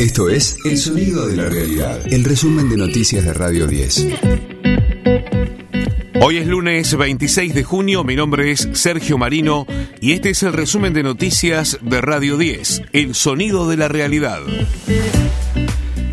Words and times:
Esto 0.00 0.30
es 0.30 0.56
El 0.64 0.78
Sonido 0.78 1.26
de 1.26 1.36
la 1.36 1.50
Realidad, 1.50 2.00
el 2.10 2.24
resumen 2.24 2.70
de 2.70 2.78
noticias 2.78 3.22
de 3.22 3.34
Radio 3.34 3.66
10. 3.66 4.06
Hoy 6.22 6.38
es 6.38 6.46
lunes 6.46 6.96
26 6.96 7.52
de 7.52 7.64
junio, 7.64 8.02
mi 8.02 8.16
nombre 8.16 8.50
es 8.50 8.66
Sergio 8.72 9.18
Marino 9.18 9.66
y 10.00 10.12
este 10.12 10.30
es 10.30 10.42
el 10.42 10.54
resumen 10.54 10.94
de 10.94 11.02
noticias 11.02 11.78
de 11.82 12.00
Radio 12.00 12.38
10, 12.38 12.84
El 12.94 13.14
Sonido 13.14 13.68
de 13.68 13.76
la 13.76 13.88
Realidad. 13.88 14.40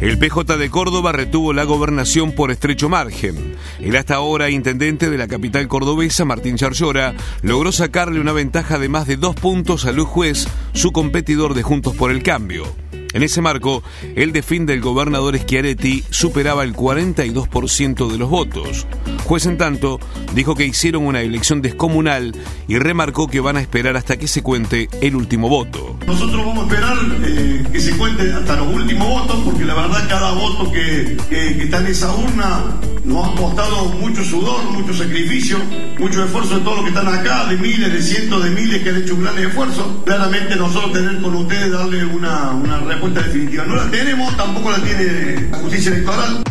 El 0.01 0.19
PJ 0.19 0.57
de 0.57 0.69
Córdoba 0.69 1.13
retuvo 1.13 1.53
la 1.53 1.63
gobernación 1.63 2.33
por 2.33 2.51
estrecho 2.51 2.89
margen. 2.89 3.55
El 3.79 3.95
hasta 3.95 4.15
ahora 4.15 4.49
intendente 4.49 5.09
de 5.09 5.17
la 5.17 5.29
capital 5.29 5.69
cordobesa, 5.69 6.25
Martín 6.25 6.57
Charllora, 6.57 7.15
logró 7.41 7.71
sacarle 7.71 8.19
una 8.19 8.33
ventaja 8.33 8.79
de 8.79 8.89
más 8.89 9.07
de 9.07 9.15
dos 9.15 9.37
puntos 9.37 9.85
a 9.85 9.93
Luis 9.93 10.09
Juez, 10.09 10.47
su 10.73 10.91
competidor 10.91 11.53
de 11.53 11.63
Juntos 11.63 11.95
por 11.95 12.11
el 12.11 12.21
Cambio. 12.21 12.65
En 13.13 13.23
ese 13.23 13.41
marco, 13.41 13.83
el 14.15 14.31
defin 14.31 14.65
del 14.65 14.81
gobernador 14.81 15.37
Schiaretti 15.37 16.03
superaba 16.09 16.63
el 16.63 16.75
42% 16.75 18.11
de 18.11 18.17
los 18.17 18.29
votos. 18.29 18.85
Juez, 19.25 19.45
en 19.45 19.57
tanto, 19.57 19.99
dijo 20.33 20.55
que 20.55 20.65
hicieron 20.65 21.05
una 21.05 21.21
elección 21.21 21.61
descomunal 21.61 22.35
y 22.67 22.77
remarcó 22.77 23.27
que 23.27 23.39
van 23.39 23.57
a 23.57 23.61
esperar 23.61 23.97
hasta 23.97 24.17
que 24.17 24.27
se 24.27 24.43
cuente 24.43 24.89
el 25.01 25.15
último 25.15 25.49
voto. 25.49 25.97
Nosotros 26.05 26.45
vamos 26.45 26.63
a 26.63 26.73
esperar 26.73 26.97
eh, 27.23 27.63
que 27.71 27.79
se 27.79 27.97
cuente 27.97 28.31
hasta 28.31 28.57
los 28.57 28.73
últimos 28.73 29.07
votos, 29.07 29.41
porque 29.43 29.65
la 29.65 29.75
verdad 29.75 30.07
cada 30.07 30.31
voto 30.33 30.71
que, 30.71 31.17
que 31.29 31.63
está 31.63 31.79
en 31.79 31.87
esa 31.87 32.13
urna 32.13 32.77
nos 33.07 33.25
ha 33.25 33.31
costado 33.35 33.85
mucho 33.85 34.23
sudor, 34.23 34.63
mucho 34.71 34.93
sacrificio, 34.93 35.57
mucho 35.97 36.23
esfuerzo 36.23 36.57
de 36.57 36.61
todos 36.61 36.77
los 36.77 36.85
que 36.85 36.89
están 36.89 37.07
acá, 37.07 37.45
de 37.45 37.57
miles, 37.57 37.91
de 37.91 38.01
cientos 38.01 38.43
de 38.43 38.51
miles 38.51 38.83
que 38.83 38.89
han 38.89 38.97
hecho 38.97 39.15
un 39.15 39.23
gran 39.23 39.37
esfuerzo. 39.39 40.03
Claramente 40.05 40.55
nosotros 40.57 40.91
tener 40.91 41.21
con 41.21 41.33
ustedes 41.35 41.71
darle 41.71 42.05
una, 42.05 42.51
una 42.51 42.79
respuesta 42.79 43.06
definitiva. 43.13 43.65
No 43.65 43.75
la 43.75 43.89
tenemos, 43.89 44.35
tampoco 44.37 44.71
la 44.71 44.79
tiene 44.79 45.49
la 45.49 45.57
justicia 45.57 45.91
electoral. 45.91 46.43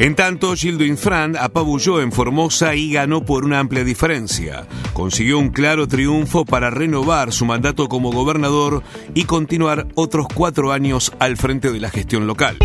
En 0.00 0.14
tanto, 0.14 0.54
Gildo 0.56 0.84
Infran 0.84 1.36
apabulló 1.36 2.00
en 2.00 2.10
Formosa 2.10 2.74
y 2.74 2.90
ganó 2.90 3.22
por 3.22 3.44
una 3.44 3.58
amplia 3.58 3.84
diferencia. 3.84 4.66
Consiguió 4.94 5.38
un 5.38 5.50
claro 5.50 5.88
triunfo 5.88 6.46
para 6.46 6.70
renovar 6.70 7.32
su 7.32 7.44
mandato 7.44 7.86
como 7.86 8.10
gobernador 8.10 8.82
y 9.12 9.24
continuar 9.24 9.88
otros 9.96 10.26
cuatro 10.34 10.72
años 10.72 11.12
al 11.18 11.36
frente 11.36 11.70
de 11.70 11.80
la 11.80 11.90
gestión 11.90 12.26
local. 12.26 12.56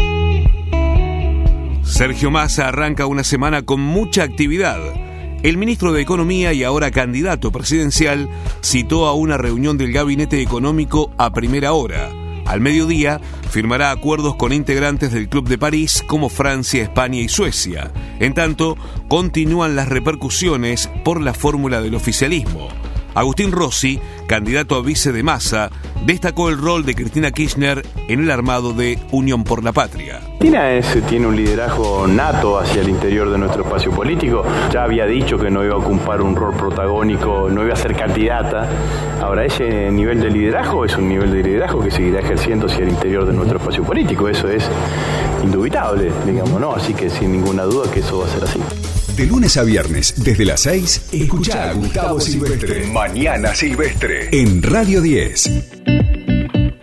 Sergio 1.84 2.32
Massa 2.32 2.70
arranca 2.70 3.06
una 3.06 3.26
semana 3.26 3.64
con 3.64 3.82
mucha 3.82 4.24
actividad. 4.24 4.80
El 5.44 5.58
ministro 5.58 5.92
de 5.92 6.02
Economía 6.02 6.54
y 6.54 6.64
ahora 6.64 6.90
candidato 6.90 7.52
presidencial 7.52 8.30
citó 8.64 9.08
a 9.08 9.14
una 9.14 9.38
reunión 9.38 9.78
del 9.78 9.92
gabinete 9.92 10.42
económico 10.42 11.12
a 11.18 11.34
primera 11.34 11.74
hora. 11.74 12.25
Al 12.46 12.62
mediodía 12.62 13.20
firmará 13.50 13.92
acuerdos 13.92 14.36
con 14.36 14.54
integrantes 14.54 15.12
del 15.12 15.30
Club 15.30 15.48
de 15.50 15.58
París 15.58 16.04
como 16.08 16.30
Francia, 16.30 16.84
España 16.84 17.20
y 17.20 17.28
Suecia. 17.28 17.92
En 18.20 18.34
tanto, 18.34 18.78
continúan 19.08 19.76
las 19.76 19.90
repercusiones 19.90 20.90
por 21.04 21.22
la 21.22 21.34
fórmula 21.34 21.82
del 21.82 21.96
oficialismo. 21.96 22.70
Agustín 23.16 23.54
Rossi, 23.54 24.00
candidato 24.28 24.76
a 24.76 24.82
vice 24.82 25.14
de 25.14 25.24
Massa, 25.24 25.72
destacó 26.06 26.50
el 26.50 26.58
rol 26.58 26.86
de 26.86 26.96
Cristina 26.96 27.32
Kirchner 27.32 27.82
en 28.10 28.20
el 28.20 28.30
armado 28.30 28.74
de 28.74 29.00
Unión 29.12 29.46
por 29.46 29.64
la 29.64 29.72
Patria. 29.72 30.20
Cristina 30.40 30.82
tiene 31.08 31.26
un 31.26 31.36
liderazgo 31.36 32.06
nato 32.08 32.60
hacia 32.60 32.82
el 32.82 32.90
interior 32.90 33.32
de 33.32 33.38
nuestro 33.38 33.64
espacio 33.64 33.90
político. 33.92 34.44
Ya 34.72 34.84
había 34.84 35.06
dicho 35.06 35.38
que 35.38 35.50
no 35.50 35.64
iba 35.64 35.76
a 35.76 35.78
ocupar 35.78 36.22
un 36.22 36.36
rol 36.36 36.54
protagónico, 36.56 37.50
no 37.50 37.64
iba 37.64 37.74
a 37.74 37.78
ser 37.78 37.96
candidata. 37.96 38.70
Ahora 39.22 39.46
ese 39.46 39.90
nivel 39.92 40.20
de 40.20 40.30
liderazgo 40.30 40.84
es 40.84 40.96
un 40.98 41.08
nivel 41.08 41.32
de 41.32 41.42
liderazgo 41.42 41.82
que 41.82 41.92
seguirá 41.92 42.20
ejerciendo 42.20 42.68
hacia 42.68 42.84
el 42.84 42.90
interior 42.90 43.26
de 43.26 43.34
nuestro 43.34 43.58
espacio 43.58 43.84
político. 43.84 44.28
Eso 44.28 44.50
es 44.50 44.70
indubitable, 45.42 46.12
digamos, 46.26 46.60
¿no? 46.60 46.74
Así 46.74 46.94
que 46.94 47.10
sin 47.10 47.32
ninguna 47.32 47.64
duda 47.64 47.90
que 47.90 48.02
eso 48.02 48.20
va 48.20 48.26
a 48.26 48.30
ser 48.30 48.44
así. 48.44 48.95
De 49.16 49.26
lunes 49.26 49.56
a 49.56 49.64
viernes, 49.64 50.14
desde 50.18 50.44
las 50.44 50.60
6, 50.64 51.10
escucha 51.14 51.70
a 51.70 51.74
Gustavo 51.74 52.20
Silvestre. 52.20 52.86
Mañana 52.88 53.56
Silvestre. 53.56 54.28
En 54.34 54.62
Radio 54.62 55.02
10. 55.02 55.52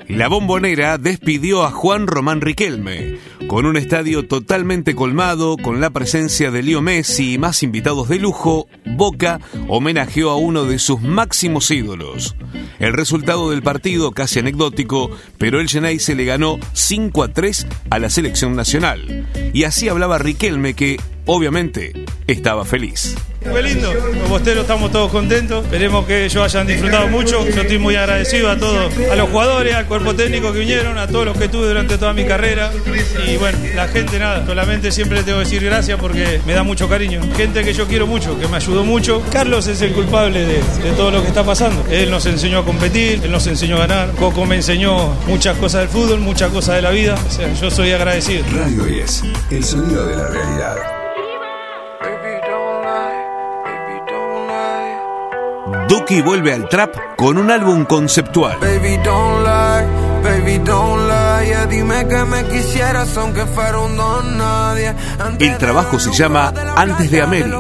La 0.09 0.29
bombonera 0.29 0.97
despidió 0.97 1.63
a 1.63 1.71
Juan 1.71 2.07
Román 2.07 2.41
Riquelme. 2.41 3.19
Con 3.49 3.67
un 3.67 3.77
estadio 3.77 4.27
totalmente 4.27 4.95
colmado, 4.95 5.59
con 5.59 5.83
la 5.83 5.91
presencia 5.91 6.51
de 6.51 6.63
Leo 6.63 6.81
Messi 6.81 7.35
y 7.35 7.39
más 7.39 7.63
invitados 7.63 8.09
de 8.09 8.19
lujo, 8.19 8.67
Boca 8.87 9.41
homenajeó 9.69 10.31
a 10.31 10.37
uno 10.37 10.65
de 10.65 10.79
sus 10.79 11.03
máximos 11.03 11.71
ídolos. 11.71 12.35
El 12.79 12.95
resultado 12.95 13.51
del 13.51 13.63
partido, 13.63 14.13
casi 14.13 14.39
anecdótico, 14.39 15.11
pero 15.37 15.61
el 15.61 15.69
se 15.69 16.15
le 16.15 16.25
ganó 16.25 16.59
5 16.73 17.25
a 17.25 17.29
3 17.29 17.67
a 17.91 17.99
la 17.99 18.09
selección 18.09 18.57
nacional. 18.57 19.29
Y 19.53 19.65
así 19.65 19.91
hablaba 19.91 20.17
Riquelme 20.17 20.73
que, 20.73 20.99
obviamente, 21.27 21.93
estaba 22.27 22.65
feliz. 22.65 23.15
Fue 23.51 23.63
lindo, 23.63 23.93
los 23.93 24.29
bosteros 24.29 24.63
estamos 24.63 24.93
todos 24.93 25.11
contentos, 25.11 25.65
esperemos 25.65 26.07
que 26.07 26.27
ellos 26.27 26.43
hayan 26.43 26.67
disfrutado 26.67 27.09
mucho, 27.09 27.45
yo 27.49 27.63
estoy 27.63 27.79
muy 27.79 27.97
agradecido 27.97 28.49
a 28.49 28.57
todos, 28.57 28.93
a 29.11 29.17
los 29.17 29.31
jugadores, 29.31 29.75
al 29.75 29.87
cuerpo 29.87 30.15
técnico 30.15 30.53
que 30.53 30.61
vinieron, 30.61 30.97
a 30.97 31.09
todos 31.09 31.25
los 31.25 31.37
que 31.37 31.49
tuve 31.49 31.67
durante 31.67 31.99
toda 31.99 32.13
mi 32.13 32.25
carrera. 32.25 32.71
Y 33.27 33.37
bueno, 33.39 33.59
la 33.75 33.89
gente 33.89 34.19
nada, 34.19 34.47
solamente 34.47 34.93
siempre 34.93 35.19
le 35.19 35.25
tengo 35.25 35.39
que 35.39 35.45
decir 35.45 35.65
gracias 35.65 35.99
porque 35.99 36.41
me 36.47 36.53
da 36.53 36.63
mucho 36.63 36.89
cariño, 36.89 37.21
gente 37.37 37.65
que 37.65 37.75
yo 37.75 37.87
quiero 37.89 38.07
mucho, 38.07 38.39
que 38.39 38.47
me 38.47 38.57
ayudó 38.57 38.85
mucho, 38.85 39.23
Carlos 39.33 39.67
es 39.67 39.83
el 39.83 39.93
culpable 39.93 40.47
de, 40.47 40.61
todo 40.97 41.11
lo 41.11 41.23
que 41.23 41.29
está 41.29 41.43
pasando, 41.43 41.85
él 41.91 42.11
nos 42.11 42.27
enseñó 42.27 42.61
a 42.61 42.65
competir, 42.65 43.21
él 43.25 43.31
nos 43.33 43.47
enseñó 43.49 43.77
a 43.77 43.87
ganar, 43.87 44.13
Coco 44.13 44.47
me 44.47 44.57
enseñó 44.57 45.15
muchas 45.27 45.57
cosas 45.57 45.81
del 45.81 45.89
fútbol, 45.89 46.21
muchas 46.21 46.51
cosas 46.53 46.77
de 46.77 46.83
la 46.83 46.91
vida, 46.91 47.15
o 47.15 47.31
sea, 47.31 47.53
yo 47.55 47.71
soy 47.71 47.91
agradecido. 47.91 48.45
Radio 48.53 48.85
10, 48.85 49.23
el 49.51 49.65
sonido 49.65 50.07
de 50.07 50.17
la 50.17 50.29
realidad. 50.29 51.02
Duki 55.89 56.21
vuelve 56.21 56.53
al 56.53 56.69
trap 56.69 56.95
con 57.17 57.39
un 57.39 57.51
álbum 57.51 57.85
conceptual. 57.85 58.59
El 65.39 65.59
trabajo 65.59 65.99
se 65.99 66.13
llama 66.13 66.53
Antes 66.77 67.11
de 67.11 67.23
Ameri, 67.23 67.53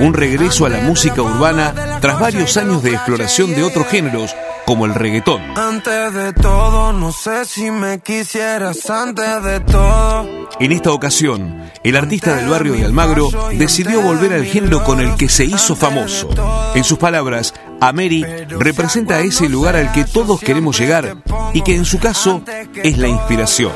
un 0.00 0.14
regreso 0.14 0.66
a 0.66 0.68
la 0.68 0.80
música 0.80 1.22
urbana 1.22 1.98
tras 2.00 2.18
varios 2.18 2.56
años 2.56 2.82
de 2.82 2.92
exploración 2.92 3.54
de 3.54 3.62
otros 3.62 3.86
géneros 3.86 4.34
como 4.70 4.86
el 4.86 4.94
reggaetón. 4.94 5.42
Antes 5.58 6.14
de 6.14 6.32
todo, 6.32 6.92
no 6.92 7.10
sé 7.10 7.44
si 7.44 7.72
me 7.72 7.98
quisieras 7.98 8.88
antes 8.88 9.42
de 9.42 9.58
todo. 9.58 10.46
En 10.60 10.70
esta 10.70 10.92
ocasión, 10.92 11.72
el 11.82 11.96
artista 11.96 12.36
del 12.36 12.48
barrio 12.48 12.74
de 12.74 12.84
Almagro 12.84 13.30
decidió 13.50 14.00
volver 14.00 14.32
al 14.32 14.44
género 14.44 14.84
con 14.84 15.00
el 15.00 15.16
que 15.16 15.28
se 15.28 15.44
hizo 15.44 15.74
famoso. 15.74 16.28
En 16.76 16.84
sus 16.84 16.98
palabras, 16.98 17.52
Ameri 17.80 18.22
representa 18.48 19.18
ese 19.18 19.48
lugar 19.48 19.74
al 19.74 19.90
que 19.90 20.04
todos 20.04 20.38
queremos 20.38 20.78
llegar 20.78 21.16
y 21.52 21.62
que 21.62 21.74
en 21.74 21.84
su 21.84 21.98
caso 21.98 22.44
es 22.76 22.96
la 22.96 23.08
inspiración. 23.08 23.72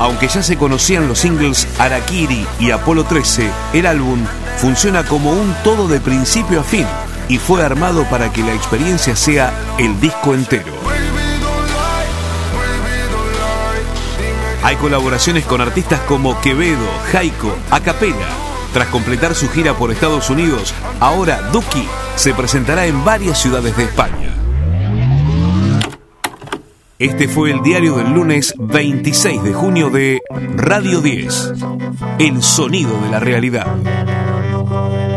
Aunque 0.00 0.26
ya 0.26 0.42
se 0.42 0.56
conocían 0.56 1.06
los 1.06 1.20
singles 1.20 1.68
Arakiri 1.78 2.44
y 2.58 2.72
Apolo 2.72 3.04
13, 3.04 3.48
el 3.74 3.86
álbum 3.86 4.26
funciona 4.56 5.04
como 5.04 5.32
un 5.32 5.54
todo 5.62 5.88
de 5.88 6.00
principio 6.00 6.60
a 6.60 6.64
fin 6.64 6.86
y 7.28 7.38
fue 7.38 7.64
armado 7.64 8.04
para 8.08 8.32
que 8.32 8.42
la 8.42 8.54
experiencia 8.54 9.16
sea 9.16 9.52
el 9.78 10.00
disco 10.00 10.34
entero. 10.34 10.72
Hay 14.62 14.76
colaboraciones 14.76 15.44
con 15.44 15.60
artistas 15.60 16.00
como 16.00 16.40
Quevedo, 16.40 16.88
Jaiko, 17.12 17.54
Acapella. 17.70 18.26
Tras 18.72 18.88
completar 18.88 19.34
su 19.34 19.48
gira 19.48 19.74
por 19.74 19.92
Estados 19.92 20.28
Unidos, 20.28 20.74
ahora 20.98 21.40
Duki 21.52 21.86
se 22.16 22.34
presentará 22.34 22.86
en 22.86 23.04
varias 23.04 23.40
ciudades 23.40 23.76
de 23.76 23.84
España. 23.84 24.34
Este 26.98 27.28
fue 27.28 27.52
el 27.52 27.62
diario 27.62 27.96
del 27.96 28.12
lunes 28.12 28.54
26 28.58 29.42
de 29.42 29.52
junio 29.52 29.90
de 29.90 30.20
Radio 30.56 31.00
10, 31.00 31.52
El 32.18 32.42
Sonido 32.42 33.00
de 33.02 33.10
la 33.10 33.20
Realidad. 33.20 33.66